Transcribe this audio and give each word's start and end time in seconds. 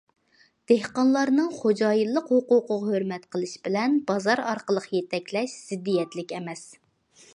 دېھقانلارنىڭ 0.69 1.51
خوجايىنلىق 1.57 2.31
ھوقۇقىغا 2.35 2.79
ھۆرمەت 2.93 3.27
قىلىش 3.35 3.53
بىلەن 3.67 4.01
بازار 4.09 4.41
ئارقىلىق 4.53 4.89
يېتەكلەش 4.97 5.55
زىددىيەتلىك 5.69 6.35
ئەمەس. 6.41 6.65